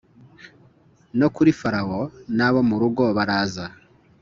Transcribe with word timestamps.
no 1.19 1.27
kuri 1.35 1.51
Farawo 1.59 2.01
n 2.37 2.39
abo 2.47 2.59
mu 2.69 2.75
rugo 2.81 3.03
baraza 3.17 3.65